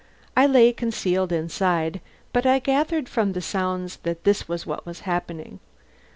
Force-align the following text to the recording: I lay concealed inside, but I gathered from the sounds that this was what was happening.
I 0.35 0.47
lay 0.47 0.73
concealed 0.73 1.31
inside, 1.31 2.01
but 2.33 2.47
I 2.47 2.57
gathered 2.57 3.07
from 3.07 3.33
the 3.33 3.39
sounds 3.41 3.97
that 3.97 4.23
this 4.23 4.47
was 4.47 4.65
what 4.65 4.83
was 4.83 5.01
happening. 5.01 5.59